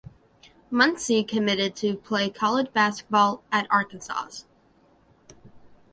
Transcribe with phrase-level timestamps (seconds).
[0.71, 4.41] Muncy committed to play college baseball at Arkansas.